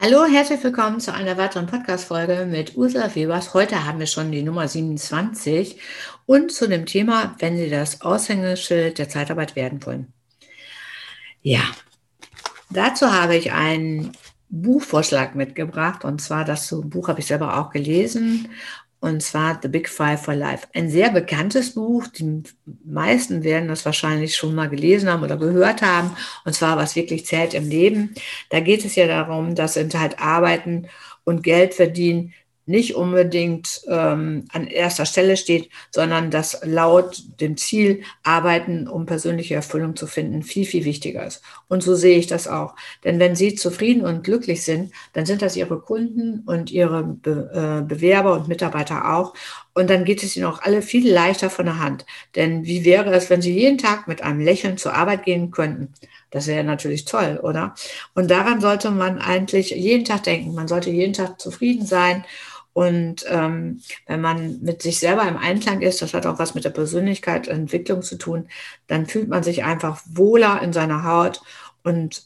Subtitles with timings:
[0.00, 3.52] Hallo, herzlich willkommen zu einer weiteren Podcast-Folge mit Ursula Webers.
[3.52, 5.80] Heute haben wir schon die Nummer 27
[6.24, 10.12] und zu dem Thema, wenn Sie das Aushängeschild der Zeitarbeit werden wollen.
[11.42, 11.62] Ja,
[12.70, 14.12] dazu habe ich einen
[14.50, 18.50] Buchvorschlag mitgebracht und zwar das Buch habe ich selber auch gelesen
[19.00, 20.66] und zwar The Big Five for Life.
[20.74, 22.06] Ein sehr bekanntes Buch.
[22.08, 22.42] Die
[22.84, 26.16] meisten werden das wahrscheinlich schon mal gelesen haben oder gehört haben.
[26.44, 28.14] Und zwar, was wirklich zählt im Leben.
[28.50, 30.88] Da geht es ja darum, dass halt Arbeiten
[31.24, 32.34] und Geld verdienen
[32.68, 39.54] nicht unbedingt ähm, an erster Stelle steht, sondern dass laut dem Ziel Arbeiten, um persönliche
[39.54, 41.42] Erfüllung zu finden, viel, viel wichtiger ist.
[41.68, 42.76] Und so sehe ich das auch.
[43.04, 47.50] Denn wenn Sie zufrieden und glücklich sind, dann sind das Ihre Kunden und Ihre Be
[47.52, 49.34] äh, Bewerber und Mitarbeiter auch.
[49.72, 52.04] Und dann geht es Ihnen auch alle viel leichter von der Hand.
[52.36, 55.94] Denn wie wäre es, wenn Sie jeden Tag mit einem Lächeln zur Arbeit gehen könnten?
[56.30, 57.74] Das wäre natürlich toll, oder?
[58.14, 60.54] Und daran sollte man eigentlich jeden Tag denken.
[60.54, 62.24] Man sollte jeden Tag zufrieden sein
[62.78, 66.64] und ähm, wenn man mit sich selber im Einklang ist, das hat auch was mit
[66.64, 68.46] der Persönlichkeit, Entwicklung zu tun,
[68.86, 71.42] dann fühlt man sich einfach wohler in seiner Haut
[71.82, 72.22] und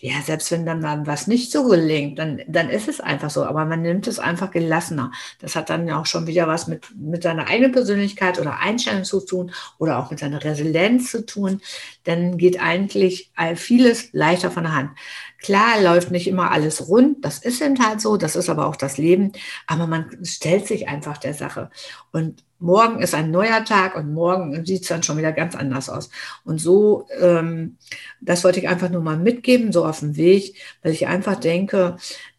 [0.00, 3.44] ja, selbst wenn dann, dann was nicht so gelingt, dann, dann ist es einfach so.
[3.44, 5.12] Aber man nimmt es einfach gelassener.
[5.40, 9.04] Das hat dann ja auch schon wieder was mit, mit seiner eigenen Persönlichkeit oder Einstellung
[9.04, 11.60] zu tun oder auch mit seiner Resilienz zu tun.
[12.04, 14.90] Dann geht eigentlich vieles leichter von der Hand.
[15.38, 18.76] Klar läuft nicht immer alles rund, das ist eben halt so, das ist aber auch
[18.76, 19.32] das Leben,
[19.66, 21.70] aber man stellt sich einfach der Sache.
[22.12, 25.88] Und morgen ist ein neuer Tag und morgen sieht es dann schon wieder ganz anders
[25.88, 26.10] aus.
[26.44, 27.76] Und so, ähm,
[28.20, 31.96] das wollte ich einfach nur mal mitgeben, so auf dem Weg, weil ich einfach denke,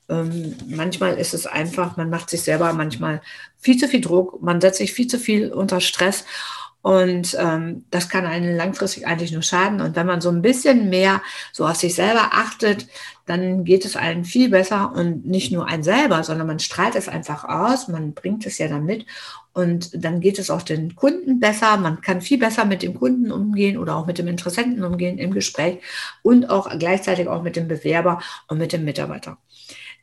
[0.10, 3.22] ähm, manchmal ist es einfach, man macht sich selber manchmal
[3.60, 6.26] viel zu viel Druck, man setzt sich viel zu viel unter Stress.
[6.82, 9.82] Und ähm, das kann einen langfristig eigentlich nur schaden.
[9.82, 12.88] Und wenn man so ein bisschen mehr so auf sich selber achtet,
[13.28, 17.08] dann geht es einem viel besser und nicht nur ein selber, sondern man strahlt es
[17.08, 19.06] einfach aus, man bringt es ja dann mit
[19.54, 21.78] und dann geht es auch den Kunden besser.
[21.78, 25.34] Man kann viel besser mit dem Kunden umgehen oder auch mit dem Interessenten umgehen im
[25.34, 25.80] Gespräch
[26.24, 29.38] und auch gleichzeitig auch mit dem Bewerber und mit dem Mitarbeiter.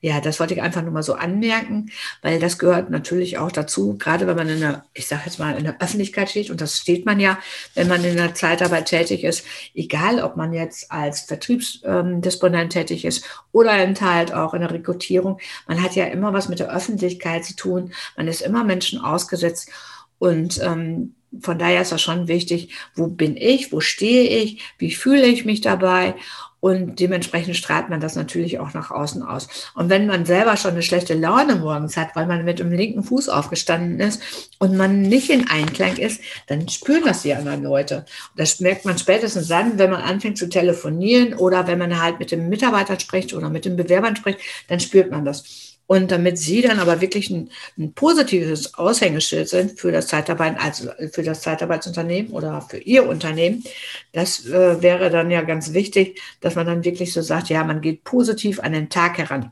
[0.01, 1.91] Ja, das wollte ich einfach nur mal so anmerken,
[2.23, 5.57] weil das gehört natürlich auch dazu, gerade wenn man in der, ich sage jetzt mal,
[5.57, 7.39] in der Öffentlichkeit steht, und das steht man ja,
[7.75, 9.45] wenn man in der Zeitarbeit tätig ist,
[9.75, 15.83] egal ob man jetzt als Vertriebsdisponent tätig ist oder halt auch in der Rekrutierung, man
[15.83, 19.71] hat ja immer was mit der Öffentlichkeit zu tun, man ist immer Menschen ausgesetzt.
[20.19, 24.93] Und ähm, von daher ist das schon wichtig, wo bin ich, wo stehe ich, wie
[24.93, 26.15] fühle ich mich dabei
[26.61, 29.49] und dementsprechend strahlt man das natürlich auch nach außen aus.
[29.75, 33.05] Und wenn man selber schon eine schlechte Laune morgens hat, weil man mit dem linken
[33.05, 34.21] Fuß aufgestanden ist
[34.59, 38.05] und man nicht in Einklang ist, dann spüren das die anderen Leute.
[38.37, 42.33] Das merkt man spätestens dann, wenn man anfängt zu telefonieren oder wenn man halt mit
[42.33, 45.68] dem Mitarbeiter spricht oder mit den Bewerbern spricht, dann spürt man das.
[45.89, 50.91] Und damit Sie dann aber wirklich ein, ein positives Aushängeschild sind für das Zeitarbeit, also
[51.11, 53.65] für das Zeitarbeitsunternehmen oder für Ihr Unternehmen,
[54.13, 57.81] das äh, wäre dann ja ganz wichtig, dass man dann wirklich so sagt, ja, man
[57.81, 59.51] geht positiv an den Tag heran.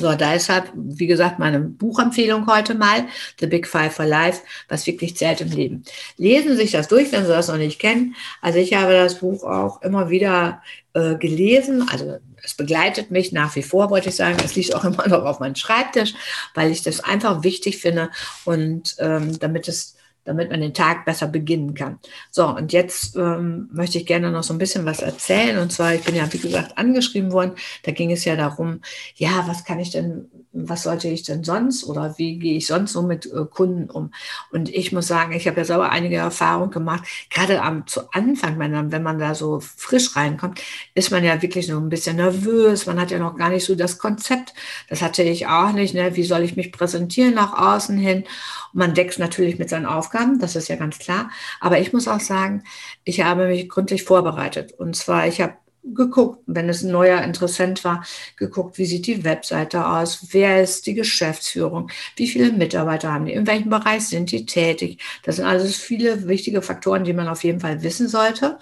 [0.00, 3.06] So, deshalb, wie gesagt, meine Buchempfehlung heute mal,
[3.38, 5.84] The Big Five for Life, was wirklich zählt im Leben.
[6.16, 8.16] Lesen Sie sich das durch, wenn Sie das noch nicht kennen.
[8.40, 10.62] Also ich habe das Buch auch immer wieder
[10.94, 11.86] äh, gelesen.
[11.90, 14.38] Also es begleitet mich nach wie vor, wollte ich sagen.
[14.42, 16.14] Es liegt auch immer noch auf meinem Schreibtisch,
[16.54, 18.10] weil ich das einfach wichtig finde
[18.46, 21.98] und ähm, damit es damit man den Tag besser beginnen kann.
[22.30, 25.58] So, und jetzt ähm, möchte ich gerne noch so ein bisschen was erzählen.
[25.58, 27.52] Und zwar, ich bin ja, wie gesagt, angeschrieben worden.
[27.82, 28.80] Da ging es ja darum,
[29.16, 30.30] ja, was kann ich denn,
[30.68, 34.12] was sollte ich denn sonst oder wie gehe ich sonst so mit äh, Kunden um?
[34.50, 37.04] Und ich muss sagen, ich habe ja selber einige Erfahrungen gemacht.
[37.30, 40.60] Gerade am zu Anfang, wenn, wenn man da so frisch reinkommt,
[40.94, 42.86] ist man ja wirklich noch ein bisschen nervös.
[42.86, 44.54] Man hat ja noch gar nicht so das Konzept.
[44.88, 45.94] Das hatte ich auch nicht.
[45.94, 46.16] Ne?
[46.16, 48.24] Wie soll ich mich präsentieren nach außen hin?
[48.72, 51.30] man wächst natürlich mit seinen Aufgaben, das ist ja ganz klar.
[51.60, 52.64] Aber ich muss auch sagen,
[53.04, 54.72] ich habe mich gründlich vorbereitet.
[54.72, 58.04] Und zwar, ich habe geguckt, wenn es ein neuer Interessent war,
[58.36, 63.32] geguckt, wie sieht die Webseite aus, wer ist die Geschäftsführung, wie viele Mitarbeiter haben die,
[63.32, 65.00] in welchem Bereich sind die tätig.
[65.24, 68.58] Das sind alles viele wichtige Faktoren, die man auf jeden Fall wissen sollte.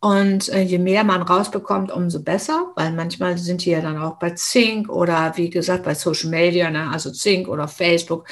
[0.00, 4.18] Und äh, je mehr man rausbekommt, umso besser, weil manchmal sind die ja dann auch
[4.18, 8.28] bei Zink oder wie gesagt bei Social Media, ne, also Zink oder Facebook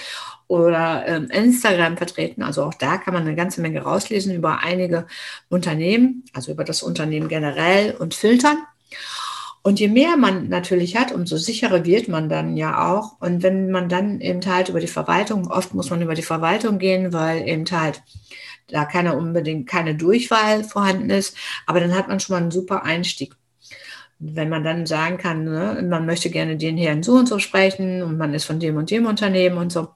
[0.47, 2.43] oder ähm, Instagram vertreten.
[2.43, 5.07] Also auch da kann man eine ganze Menge rauslesen über einige
[5.49, 8.59] Unternehmen, also über das Unternehmen generell und filtern.
[9.63, 13.19] Und je mehr man natürlich hat, umso sicherer wird man dann ja auch.
[13.21, 16.79] Und wenn man dann eben halt über die Verwaltung, oft muss man über die Verwaltung
[16.79, 18.03] gehen, weil eben halt
[18.69, 22.85] da keine unbedingt keine Durchwahl vorhanden ist, aber dann hat man schon mal einen super
[22.85, 23.35] Einstieg.
[24.19, 28.03] wenn man dann sagen kann, ne, man möchte gerne den Herrn so und so sprechen
[28.03, 29.89] und man ist von dem und dem Unternehmen und so.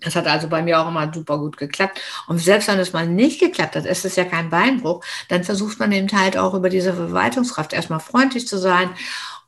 [0.00, 2.00] Das hat also bei mir auch immer super gut geklappt.
[2.26, 5.78] Und selbst wenn es mal nicht geklappt hat, ist es ja kein Beinbruch, dann versucht
[5.78, 8.90] man eben halt auch über diese Verwaltungskraft erstmal freundlich zu sein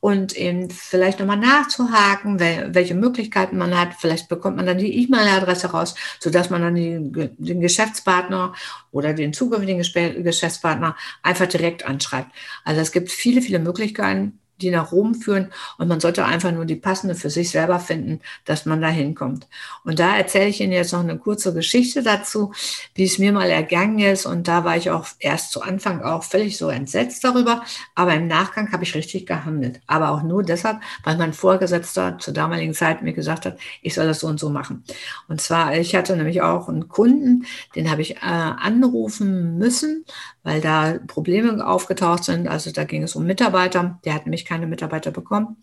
[0.02, 3.94] und eben vielleicht nochmal nachzuhaken, welche Möglichkeiten man hat.
[4.00, 6.98] Vielleicht bekommt man dann die E-Mail-Adresse raus, sodass man dann die,
[7.38, 8.52] den Geschäftspartner
[8.90, 12.32] oder den zukünftigen Geschäftspartner einfach direkt anschreibt.
[12.64, 16.64] Also es gibt viele, viele Möglichkeiten, die nach Rom führen und man sollte einfach nur
[16.64, 19.48] die passende für sich selber finden, dass man da hinkommt.
[19.84, 22.52] Und da erzähle ich Ihnen jetzt noch eine kurze Geschichte dazu,
[22.94, 26.22] wie es mir mal ergangen ist und da war ich auch erst zu Anfang auch
[26.22, 27.62] völlig so entsetzt darüber,
[27.94, 29.80] aber im Nachgang habe ich richtig gehandelt.
[29.86, 34.06] Aber auch nur deshalb, weil mein Vorgesetzter zur damaligen Zeit mir gesagt hat, ich soll
[34.06, 34.84] das so und so machen.
[35.28, 37.44] Und zwar, ich hatte nämlich auch einen Kunden,
[37.74, 40.04] den habe ich äh, anrufen müssen,
[40.42, 42.48] weil da Probleme aufgetaucht sind.
[42.48, 43.98] Also da ging es um Mitarbeiter.
[44.04, 45.56] Der hat nämlich keine Mitarbeiter bekommen,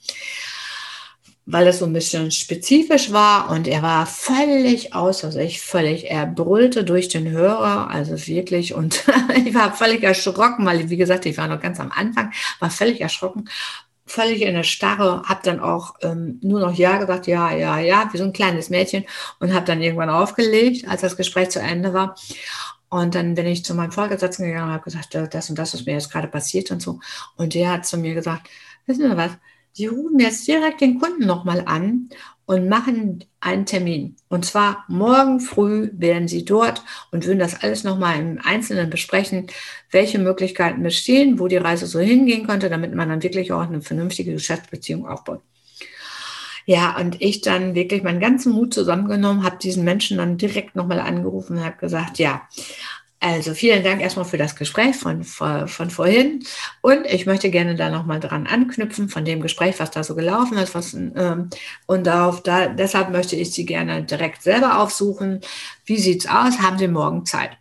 [1.45, 6.09] weil es so ein bisschen spezifisch war und er war völlig außer sich, völlig.
[6.09, 8.73] Er brüllte durch den Hörer, also wirklich.
[8.73, 9.03] Und
[9.45, 13.01] ich war völlig erschrocken, weil, wie gesagt, ich war noch ganz am Anfang, war völlig
[13.01, 13.49] erschrocken
[14.09, 18.09] völlig in der Starre, habe dann auch ähm, nur noch Ja gesagt, ja, ja, ja,
[18.11, 19.05] wie so ein kleines Mädchen
[19.39, 22.15] und habe dann irgendwann aufgelegt, als das Gespräch zu Ende war.
[22.89, 25.85] Und dann bin ich zu meinem Vorgesetzten gegangen und habe gesagt, das und das ist
[25.85, 26.99] mir jetzt gerade passiert und so.
[27.37, 28.49] Und der hat zu mir gesagt,
[28.85, 29.31] wissen Sie was,
[29.73, 32.09] Sie rufen jetzt direkt den Kunden nochmal an
[32.45, 34.15] und machen einen Termin.
[34.27, 39.47] Und zwar morgen früh werden Sie dort und würden das alles nochmal im Einzelnen besprechen,
[39.91, 43.83] welche Möglichkeiten bestehen, wo die Reise so hingehen könnte, damit man dann wirklich auch eine
[43.83, 45.41] vernünftige Geschäftsbeziehung aufbaut.
[46.65, 50.99] Ja, und ich dann wirklich meinen ganzen Mut zusammengenommen, habe diesen Menschen dann direkt nochmal
[50.99, 52.47] angerufen und habe gesagt, ja,
[53.21, 56.43] also vielen Dank erstmal für das Gespräch von, von, vorhin.
[56.81, 60.57] Und ich möchte gerne da nochmal dran anknüpfen von dem Gespräch, was da so gelaufen
[60.57, 60.73] ist.
[60.73, 61.49] Was, ähm,
[61.85, 65.41] und darauf, da, deshalb möchte ich Sie gerne direkt selber aufsuchen.
[65.85, 66.59] Wie sieht's aus?
[66.61, 67.51] Haben Sie morgen Zeit?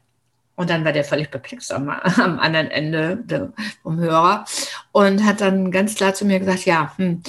[0.55, 3.53] Und dann war der völlig perplex am, am anderen Ende
[3.83, 4.45] vom Hörer
[4.93, 7.23] und hat dann ganz klar zu mir gesagt, ja, hm,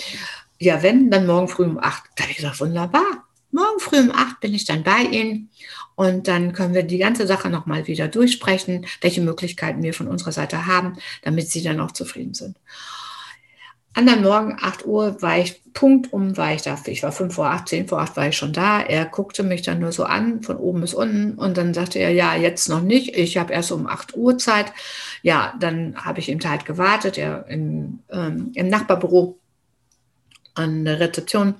[0.59, 2.03] ja, wenn, dann morgen früh um acht.
[2.15, 3.25] Da habe ich gesagt, wunderbar.
[3.51, 5.49] Morgen früh um acht bin ich dann bei Ihnen
[5.99, 10.31] und dann können wir die ganze Sache nochmal wieder durchsprechen, welche Möglichkeiten wir von unserer
[10.31, 12.55] Seite haben, damit Sie dann auch zufrieden sind.
[13.95, 16.77] Anderen Morgen, 8 Uhr, war ich Punkt um, war ich da.
[16.85, 18.79] Ich war 5 vor 8, 10 vor 8 war ich schon da.
[18.79, 21.33] Er guckte mich dann nur so an, von oben bis unten.
[21.33, 23.17] Und dann sagte er, ja, jetzt noch nicht.
[23.17, 24.71] Ich habe erst um 8 Uhr Zeit.
[25.21, 29.37] Ja, dann habe ich ihm halt gewartet, er im, ähm, im Nachbarbüro
[30.53, 31.55] an der Rezeption.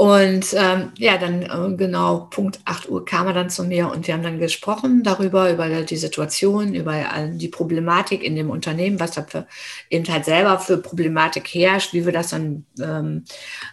[0.00, 4.06] Und ähm, ja, dann äh, genau Punkt 8 Uhr kam er dann zu mir und
[4.06, 9.00] wir haben dann gesprochen darüber, über die Situation, über äh, die Problematik in dem Unternehmen,
[9.00, 9.48] was da für,
[9.90, 13.24] eben halt selber für Problematik herrscht, wie wir das dann ähm,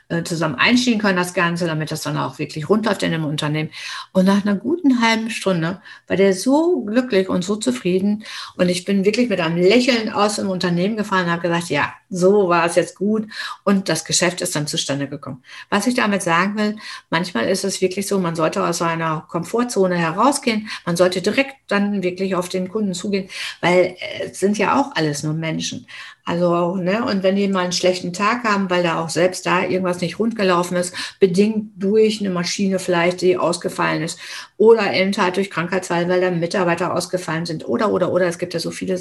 [0.10, 3.70] äh, zusammen einstehen können, das Ganze, damit das dann auch wirklich runterläuft in dem Unternehmen.
[4.12, 8.24] Und nach einer guten halben Stunde war der so glücklich und so zufrieden
[8.58, 11.94] und ich bin wirklich mit einem Lächeln aus dem Unternehmen gefahren und habe gesagt, ja,
[12.10, 13.28] so war es jetzt gut
[13.64, 15.44] und das Geschäft ist dann zustande gekommen.
[15.70, 16.76] Was ich damit damit sagen will,
[17.10, 22.04] manchmal ist es wirklich so, man sollte aus seiner Komfortzone herausgehen, man sollte direkt dann
[22.04, 23.30] wirklich auf den Kunden zugehen,
[23.62, 25.88] weil äh, es sind ja auch alles nur Menschen.
[26.28, 29.62] Also, ne, und wenn die mal einen schlechten Tag haben, weil da auch selbst da
[29.62, 34.20] irgendwas nicht rund gelaufen ist, bedingt durch eine Maschine vielleicht, die ausgefallen ist,
[34.58, 38.56] oder eben halt durch Krankheitsfall, weil da Mitarbeiter ausgefallen sind, oder, oder, oder, es gibt
[38.56, 39.00] ja so viele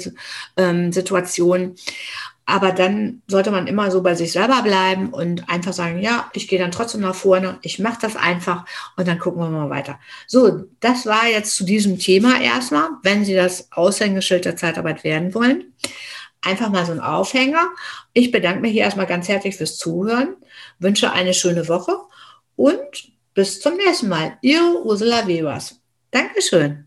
[0.57, 1.75] ähm, Situationen.
[2.47, 6.47] Aber dann sollte man immer so bei sich selber bleiben und einfach sagen, ja, ich
[6.47, 9.99] gehe dann trotzdem nach vorne, ich mache das einfach und dann gucken wir mal weiter.
[10.27, 15.33] So, das war jetzt zu diesem Thema erstmal, wenn Sie das Aushängeschild der Zeitarbeit werden
[15.33, 15.73] wollen.
[16.41, 17.71] Einfach mal so ein Aufhänger.
[18.13, 20.35] Ich bedanke mich hier erstmal ganz herzlich fürs Zuhören,
[20.77, 21.97] wünsche eine schöne Woche
[22.55, 24.37] und bis zum nächsten Mal.
[24.41, 25.81] Ihre Ursula Webers.
[26.11, 26.84] Dankeschön.